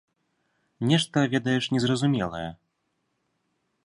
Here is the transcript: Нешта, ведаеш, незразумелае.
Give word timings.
Нешта, 0.91 1.21
ведаеш, 1.33 1.63
незразумелае. 1.75 2.47